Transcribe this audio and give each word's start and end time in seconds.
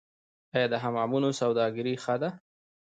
آیا 0.55 0.67
د 0.73 0.75
حمامونو 0.83 1.29
سوداګري 1.41 1.93
ښه 2.03 2.15
ده؟ 2.21 2.29